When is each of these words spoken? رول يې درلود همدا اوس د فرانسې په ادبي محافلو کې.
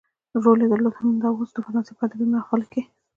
رول 0.43 0.59
يې 0.63 0.67
درلود 0.71 0.95
همدا 0.99 1.27
اوس 1.33 1.49
د 1.53 1.57
فرانسې 1.65 1.93
په 1.95 2.03
ادبي 2.07 2.25
محافلو 2.33 2.65
کې. 2.71 2.81